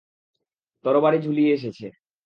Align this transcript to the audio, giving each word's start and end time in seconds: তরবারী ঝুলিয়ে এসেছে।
তরবারী 0.85 1.19
ঝুলিয়ে 1.21 1.51
এসেছে। 1.53 1.87